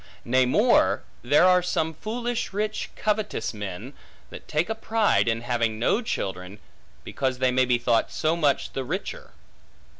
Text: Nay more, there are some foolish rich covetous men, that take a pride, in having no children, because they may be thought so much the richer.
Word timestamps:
Nay 0.25 0.47
more, 0.47 1.03
there 1.21 1.45
are 1.45 1.61
some 1.61 1.93
foolish 1.93 2.53
rich 2.53 2.89
covetous 2.95 3.53
men, 3.53 3.93
that 4.31 4.47
take 4.47 4.67
a 4.67 4.73
pride, 4.73 5.27
in 5.27 5.41
having 5.41 5.77
no 5.77 6.01
children, 6.01 6.57
because 7.03 7.37
they 7.37 7.51
may 7.51 7.65
be 7.65 7.77
thought 7.77 8.11
so 8.11 8.35
much 8.35 8.73
the 8.73 8.83
richer. 8.83 9.29